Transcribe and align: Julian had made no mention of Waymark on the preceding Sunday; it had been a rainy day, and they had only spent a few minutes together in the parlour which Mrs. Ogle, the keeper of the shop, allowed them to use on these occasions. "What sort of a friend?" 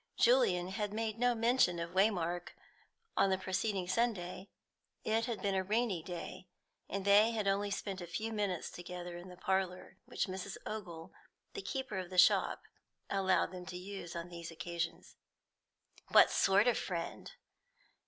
Julian 0.17 0.69
had 0.69 0.93
made 0.95 1.19
no 1.19 1.35
mention 1.35 1.77
of 1.77 1.91
Waymark 1.93 2.53
on 3.15 3.29
the 3.29 3.37
preceding 3.37 3.87
Sunday; 3.87 4.49
it 5.03 5.25
had 5.25 5.43
been 5.43 5.53
a 5.53 5.63
rainy 5.63 6.01
day, 6.01 6.47
and 6.89 7.05
they 7.05 7.29
had 7.33 7.47
only 7.47 7.69
spent 7.69 8.01
a 8.01 8.07
few 8.07 8.33
minutes 8.33 8.71
together 8.71 9.15
in 9.15 9.29
the 9.29 9.37
parlour 9.37 9.97
which 10.05 10.25
Mrs. 10.25 10.57
Ogle, 10.65 11.13
the 11.53 11.61
keeper 11.61 11.99
of 11.99 12.09
the 12.09 12.17
shop, 12.17 12.63
allowed 13.11 13.51
them 13.51 13.67
to 13.67 13.77
use 13.77 14.15
on 14.15 14.29
these 14.29 14.49
occasions. 14.49 15.17
"What 16.07 16.31
sort 16.31 16.67
of 16.67 16.77
a 16.77 16.79
friend?" 16.79 17.33